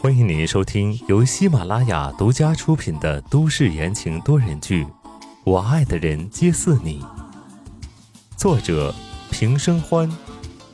[0.00, 4.84] 欢迎您收听由喜马拉雅独家出品的都市言情多人剧
[5.44, 7.00] 《我爱的人皆似你》，
[8.36, 8.92] 作者
[9.30, 10.10] 平生欢，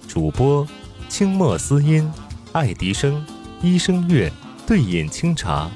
[0.09, 0.67] 主播
[1.11, 2.11] 清墨思音、
[2.53, 3.23] 爱迪生、
[3.61, 4.33] 一生月、
[4.67, 5.71] 对饮清茶。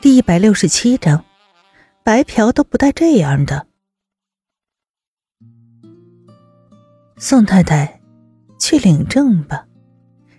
[0.00, 1.22] 第一百六十七章，
[2.02, 3.66] 白嫖都不带这样的。
[7.18, 8.00] 宋太太，
[8.62, 9.66] 去领证吧。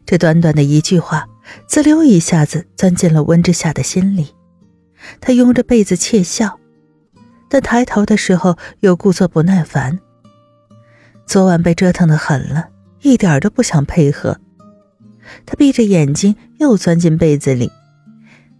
[0.06, 1.28] 这短短的一句话，
[1.68, 4.34] 滋溜一下子钻进了温之夏的心里。
[5.20, 6.58] 他拥着被子窃笑，
[7.50, 10.00] 但抬头的时候又故作不耐烦。
[11.26, 12.70] 昨晚被折腾的很了，
[13.02, 14.40] 一点都不想配合。
[15.46, 17.70] 他闭着眼睛又钻进被子里，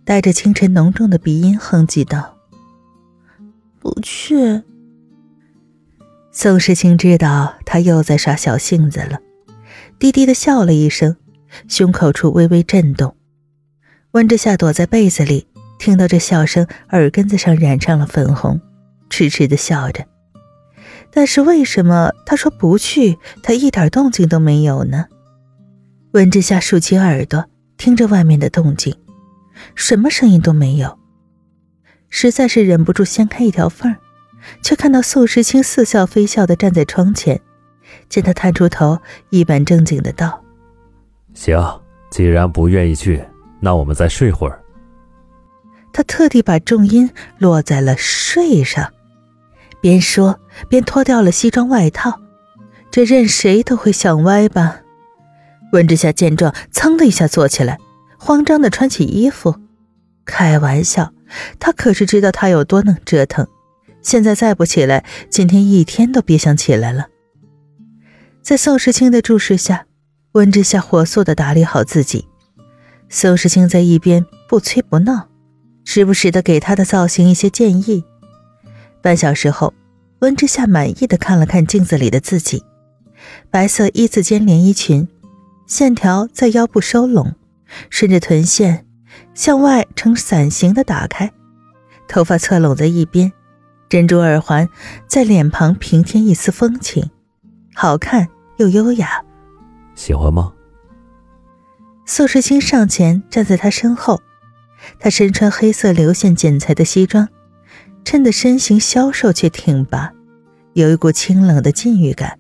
[0.04, 2.38] 带着清晨浓重的鼻音哼唧道
[3.80, 4.64] ：“不去。”
[6.34, 9.20] 宋时清知道他又在耍小性子了，
[10.04, 11.16] 低低的笑了一声。
[11.70, 13.16] 胸口处微微震动，
[14.12, 15.48] 温之夏躲在被子里，
[15.80, 18.60] 听到这笑声，耳根子上染上了粉红，
[19.10, 20.06] 痴痴的笑着。
[21.10, 25.06] 但是为什么他说不去，他一点动静都没有呢？
[26.12, 27.46] 温之夏竖起耳朵，
[27.78, 28.94] 听着外面的动静，
[29.74, 31.00] 什么声音都没有，
[32.10, 33.96] 实在是忍不住掀开一条缝
[34.62, 37.40] 却看到宋时清似笑非笑的站在窗前，
[38.10, 39.00] 见他探出头，
[39.30, 40.42] 一本正经的道。
[41.34, 41.58] 行，
[42.10, 43.24] 既然不愿意去，
[43.60, 44.60] 那我们再睡会儿。
[45.92, 48.92] 他特地把重音落在了“睡”上，
[49.82, 52.20] 边说边脱掉了西装外套。
[52.90, 54.82] 这任谁都会想歪吧？
[55.72, 57.80] 温之夏见状，噌的一下坐起来，
[58.20, 59.56] 慌张的穿起衣服。
[60.26, 61.12] 开玩笑，
[61.60, 63.48] 他可是知道他有多能折腾。
[64.02, 67.08] 现在再不起来，今天一天都别想起来了。
[68.44, 69.86] 在宋时清的注视下。
[70.34, 72.28] 温之夏火速的打理好自己，
[73.08, 75.30] 宋时清在一边不催不闹，
[75.86, 78.04] 时不时的给他的造型一些建议。
[79.00, 79.76] 半小时后，
[80.22, 82.64] 温之夏满意的看了看镜子里的自己，
[83.52, 85.08] 白色一字肩连衣裙，
[85.68, 87.36] 线条在腰部收拢，
[87.92, 88.88] 顺着臀线
[89.36, 91.32] 向外呈伞形的打开，
[92.08, 93.32] 头发侧拢在一边，
[93.88, 94.68] 珍珠耳环
[95.08, 97.12] 在脸庞平添一丝风情，
[97.76, 98.28] 好看
[98.58, 99.24] 又优雅。
[99.96, 100.54] 喜欢吗？
[102.06, 104.22] 宋时清上前站在他身后，
[105.00, 107.30] 他身穿黑色流线剪裁的西装，
[108.04, 110.12] 衬得身形消瘦却挺拔，
[110.74, 112.38] 有一股清冷的禁欲感，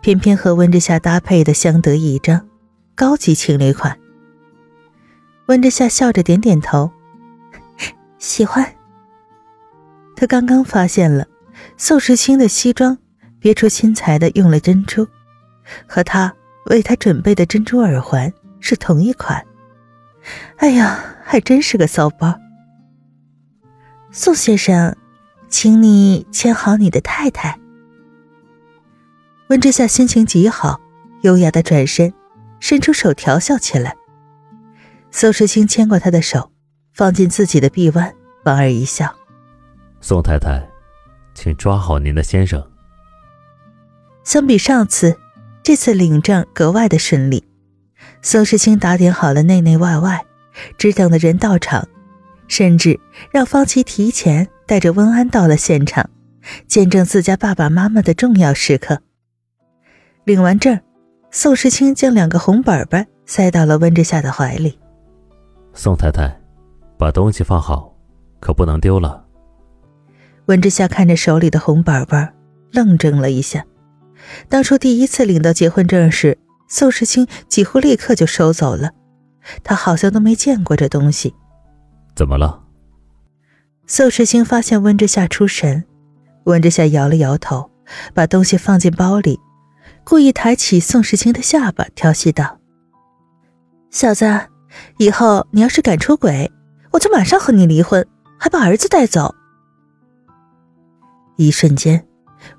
[0.00, 2.46] 偏偏和温之夏搭配的相得益彰，
[2.94, 3.98] 高级情侣款。
[5.46, 6.90] 温之夏笑着点点头，
[8.18, 8.72] 喜欢。
[10.14, 11.26] 他刚刚发现了
[11.76, 12.96] 宋时清的西装
[13.40, 15.08] 别出心裁的用了珍珠，
[15.86, 16.32] 和他。
[16.66, 19.44] 为他准备的珍珠耳环是同一款。
[20.58, 22.38] 哎呀，还真是个骚包。
[24.12, 24.94] 宋先生，
[25.48, 27.58] 请你牵好你的太太。
[29.48, 30.78] 温之夏心情极好，
[31.22, 32.12] 优雅的转身，
[32.60, 33.96] 伸出手调笑起来。
[35.10, 36.52] 宋时清牵过他的手，
[36.92, 38.14] 放进自己的臂弯，
[38.44, 39.12] 莞尔一笑
[40.00, 40.62] ：“宋太太，
[41.34, 42.64] 请抓好您的先生。”
[44.30, 45.18] 相比上次。
[45.64, 47.42] 这次领证格外的顺利，
[48.22, 50.24] 宋时清打点好了内内外外，
[50.78, 51.88] 只等的人到场，
[52.46, 53.00] 甚至
[53.32, 56.08] 让方琦提前带着温安到了现场，
[56.68, 59.02] 见证自家爸爸妈妈的重要时刻。
[60.22, 60.78] 领完证，
[61.32, 64.78] 宋时清将两个红本本塞到了温之夏的怀里。
[65.74, 66.40] 宋太太，
[66.96, 67.92] 把东西放好，
[68.38, 69.26] 可不能丢了。
[70.46, 72.32] 温之夏看着手里的红本本，
[72.70, 73.64] 愣怔了一下。
[74.48, 78.90] 当初第一次领到结婚证时，宋时清几乎立刻就收走了，
[79.64, 81.34] 他好像都没见过这东西。
[82.14, 82.62] 怎么了？
[83.86, 85.84] 宋时清发现温之夏出神，
[86.44, 87.70] 温之夏摇了摇头，
[88.14, 89.40] 把东西放进包里，
[90.04, 92.58] 故意抬起宋时清的下巴，调戏道
[93.90, 94.26] ：“小子，
[94.98, 96.52] 以后你要是敢出轨，
[96.92, 98.06] 我就马上和你离婚，
[98.38, 99.34] 还把儿子带走。”
[101.36, 102.06] 一瞬间。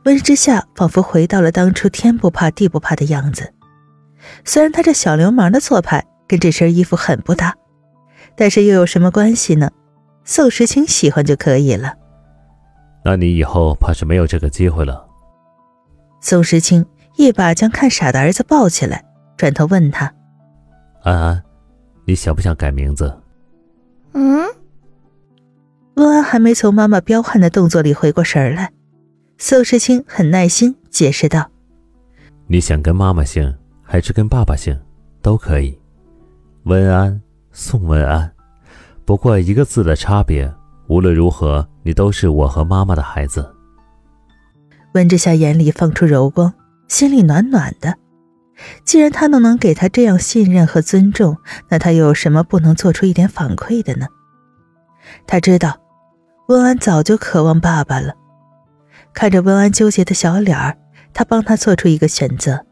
[0.04, 3.54] 温之夏仿佛回到了当初天不怕地不怕的样子。
[4.46, 7.56] 虽然他这小流氓的做派跟这身衣服很不搭，
[8.36, 9.72] 但是又有什么关系呢？
[10.24, 11.94] 宋时清喜欢就可以了。
[13.04, 15.08] 那你以后怕是没有这个机会了。
[16.22, 16.86] 宋时清
[17.18, 19.04] 一把将看傻的儿子抱起来，
[19.36, 20.14] 转头问他
[21.02, 21.44] ：“安安，
[22.06, 23.20] 你想不想改名字？”
[24.14, 24.46] 嗯。
[25.96, 28.72] 温安还没从妈妈彪悍的动作里回过神来。
[29.44, 31.50] 宋时清很耐心解释道
[32.46, 33.52] ：“你想跟妈妈姓，
[33.82, 34.80] 还是跟爸爸姓，
[35.20, 35.76] 都可以。
[36.66, 37.20] 温安，
[37.52, 38.32] 宋温安，
[39.04, 40.54] 不过一个字的差别。
[40.86, 43.52] 无论如何，你都是我和妈妈的孩子。
[44.94, 46.54] 温之夏眼里放出柔光，
[46.88, 47.98] 心里暖暖的。
[48.86, 51.36] 既然他都能给他这样信任和尊重，
[51.68, 54.06] 那他又有什么不能做出一点反馈的呢？
[55.26, 55.80] 他知道，
[56.48, 58.14] 温安早就渴望爸爸了。
[59.14, 60.78] 看着温安纠结的小脸儿，
[61.14, 62.66] 他帮他做出一个选择：“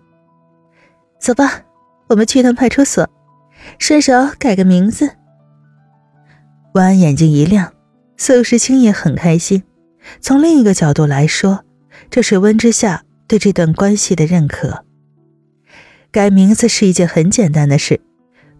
[1.19, 1.61] 走吧，
[2.07, 3.07] 我们去趟派出所，
[3.77, 5.11] 顺手改个名字。”
[6.73, 7.73] 温安眼睛一亮。
[8.21, 9.63] 宋时清也很开心。
[10.19, 11.63] 从另一个角度来说，
[12.09, 14.83] 这是温之夏对这段关系的认可。
[16.11, 18.01] 改名字是一件很简单的事，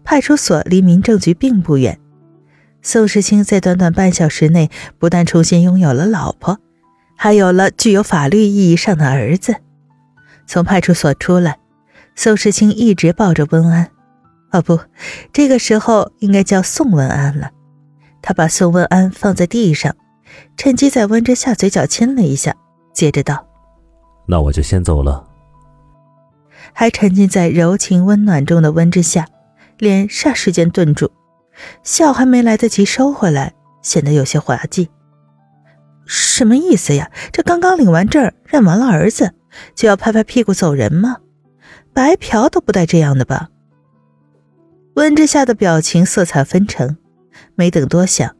[0.02, 2.00] 派出所离民政局并不远。
[2.80, 6.58] 宋时清在短短半小时内，不但重新拥有了老婆，
[7.22, 9.54] 还有了具有法律意义上的儿子。
[10.46, 11.58] 从派出所出来，
[12.16, 13.90] 宋时清一直抱着温安，
[14.52, 14.80] 哦不，
[15.30, 17.50] 这个时候应该叫宋文安了。
[18.22, 19.94] 他把宋文安放在地上，
[20.56, 22.54] 趁机在温之夏嘴角亲了一下，
[22.94, 23.46] 接着道
[24.26, 25.22] ：“那我就先走了。”
[26.72, 29.26] 还沉浸在柔情温暖中的温之夏，
[29.76, 31.12] 脸霎时间顿住，
[31.82, 33.52] 笑还没来得及收回来，
[33.82, 34.88] 显得有些滑稽。
[36.12, 37.08] 什么意思呀？
[37.30, 39.32] 这刚刚领完证、认完了儿子，
[39.76, 41.18] 就要拍拍屁股走人吗？
[41.94, 43.48] 白嫖都不带这样的吧？
[44.94, 46.96] 温之夏的表情色彩纷呈。
[47.54, 48.34] 没等多想，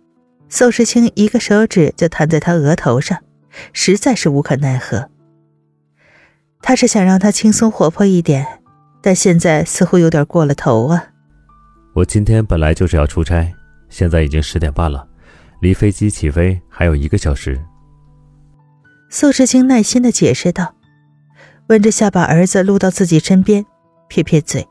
[0.49, 3.19] 宋时清一个手指就弹在他额头上，
[3.73, 5.09] 实在是无可奈何。
[6.61, 8.45] 他是想让他轻松活泼一点，
[9.01, 11.11] 但现在似乎有点过了头啊。
[11.95, 13.55] 我今天本来就是要出差，
[13.89, 15.07] 现在已经十点半了，
[15.61, 17.61] 离飞机起飞还有一个小时。
[19.09, 20.75] 宋时清耐心的解释道，
[21.69, 23.65] 温之夏把儿子撸到自己身边，
[24.09, 24.67] 撇撇嘴。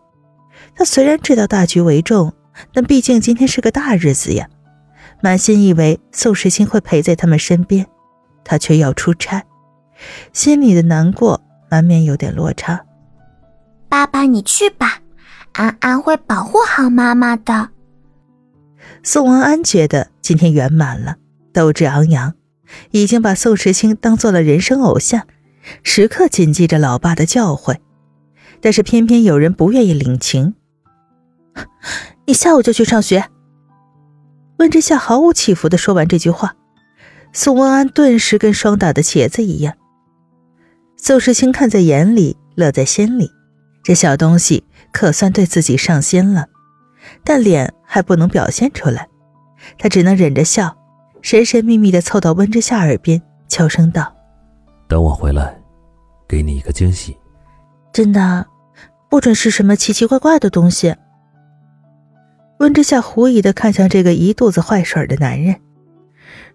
[0.75, 2.33] 他虽然知道大局为重。
[2.73, 4.49] 但毕竟今天是个大日子呀，
[5.21, 7.87] 满心以为宋时清会陪在他们身边，
[8.43, 9.41] 他却要出差，
[10.33, 11.39] 心里的难过
[11.69, 12.85] 难免有点落差。
[13.87, 14.99] 爸爸，你去吧，
[15.53, 17.69] 安安会保护好妈妈的。
[19.03, 21.17] 宋文安觉得今天圆满了，
[21.53, 22.33] 斗志昂扬，
[22.91, 25.27] 已经把宋时清当做了人生偶像，
[25.83, 27.77] 时刻谨记着老爸的教诲，
[28.61, 30.55] 但是偏偏有人不愿意领情。
[32.25, 33.25] 你下午就去上学。
[34.57, 36.55] 温之夏毫无起伏的说完这句话，
[37.33, 39.75] 宋文安顿时跟霜打的茄子一样。
[40.97, 43.31] 宋时清看在眼里，乐在心里，
[43.83, 46.47] 这小东西可算对自己上心了，
[47.23, 49.07] 但脸还不能表现出来，
[49.77, 50.75] 他只能忍着笑，
[51.21, 54.13] 神神秘秘的凑到温之夏耳边，悄声道
[54.87, 55.59] ：“等我回来，
[56.27, 57.17] 给你一个惊喜。”
[57.91, 58.45] 真的，
[59.09, 60.95] 不准是什么奇奇怪怪的东西。
[62.59, 65.59] 温之夏狐疑的看向这个一肚子坏水的男人，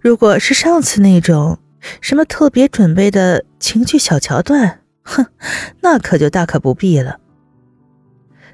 [0.00, 1.58] 如果是上次那种
[2.00, 5.26] 什么特别准备的情趣小桥段，哼，
[5.80, 7.18] 那可就大可不必了。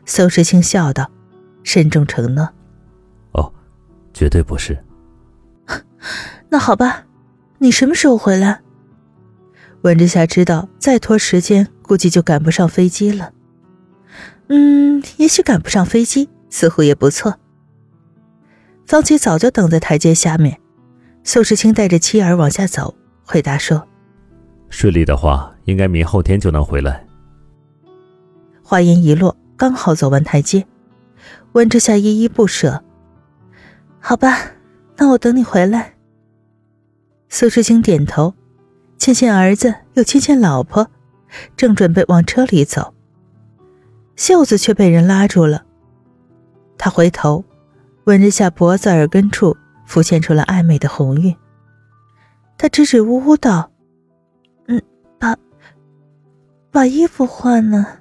[0.07, 1.11] 宋时清笑道，
[1.63, 2.49] 慎重承诺
[3.33, 3.53] ：“哦，
[4.13, 4.79] 绝对不是。
[6.49, 7.05] ”那好吧，
[7.59, 8.61] 你什么时候回来？
[9.83, 13.33] 温之夏知道再拖时间，估计就赶不上飞机了。
[14.49, 16.29] 嗯，也许赶不上飞机。
[16.53, 17.39] 似乎也不错。
[18.85, 20.59] 方琦早就等在台阶下面，
[21.23, 22.93] 宋时清带着妻儿往下走，
[23.25, 23.87] 回答说
[24.69, 27.07] ：“顺利的话，应该明后天就能回来。”
[28.65, 30.67] 话音一落，刚好走完台阶，
[31.53, 32.83] 温之夏依依不舍
[33.99, 34.39] ：“好吧，
[34.97, 35.95] 那我等你回来。”
[37.29, 38.35] 苏之清点头，
[38.99, 40.89] 亲亲儿子，又亲亲老婆，
[41.57, 42.95] 正准备往车里走，
[44.17, 45.65] 袖子却被人拉住了。
[46.77, 47.45] 他回头，
[48.05, 49.57] 温之夏脖子耳根处
[49.87, 51.37] 浮现出了暧昧的红晕。
[52.59, 53.71] 他支支吾吾道
[54.67, 54.83] ：“嗯，
[55.19, 55.37] 把
[56.71, 58.00] 把衣服换了。”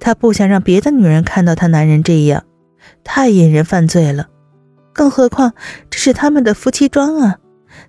[0.00, 2.44] 他不想让别的女人看到他男人这样，
[3.02, 4.28] 太引人犯罪了。
[4.92, 5.52] 更何况
[5.90, 7.38] 这是他们的夫妻装啊，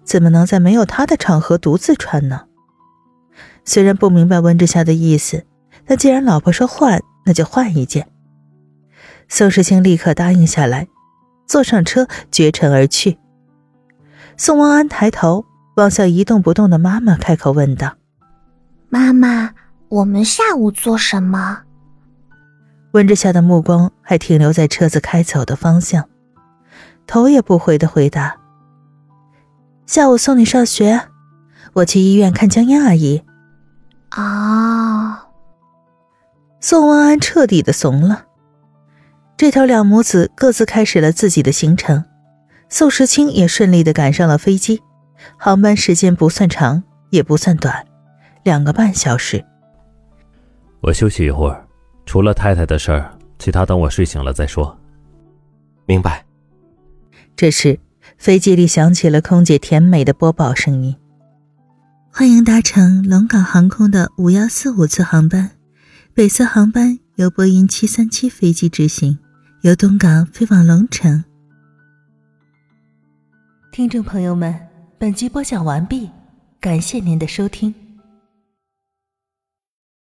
[0.03, 2.45] 怎么能在没有他的场合独自穿呢？
[3.63, 5.45] 虽然不明白温之夏的意思，
[5.85, 8.07] 但既然老婆说换，那就换一件。
[9.27, 10.87] 宋时清立刻答应下来，
[11.47, 13.17] 坐上车绝尘而去。
[14.37, 15.45] 宋王安抬头
[15.75, 17.95] 望向一动不动的妈妈，开口问道
[18.89, 19.53] ：“妈妈，
[19.89, 21.63] 我们下午做什么？”
[22.95, 26.07] 温之夏的目光还停留在车子开走的方向，
[27.05, 28.37] 头也不回的回答
[29.85, 31.01] ：“下午送你上学，
[31.73, 33.21] 我去医院看江烟阿姨。”
[34.11, 35.27] 啊。
[36.61, 38.27] 宋文安彻底的怂了。
[39.35, 42.05] 这头两母子各自开始了自己的行程，
[42.69, 44.81] 宋时清也顺利的赶上了飞机，
[45.37, 47.85] 航班时间不算长，也不算短，
[48.43, 49.43] 两个半小时。
[50.79, 51.64] 我休息一会儿，
[52.05, 54.77] 除了太太的事儿，其他等我睡醒了再说。
[55.85, 56.25] 明白。
[57.35, 57.79] 这时，
[58.17, 60.95] 飞机里响起了空姐甜美的播报声音
[62.11, 65.51] ：“欢迎搭乘龙港航空的五幺四五次航班，
[66.13, 69.17] 北侧航班由波音七三七飞机执行。”
[69.61, 71.23] 由东港飞往龙城。
[73.71, 74.55] 听众朋友们，
[74.99, 76.07] 本集播讲完毕，
[76.61, 77.73] 感谢您的收听。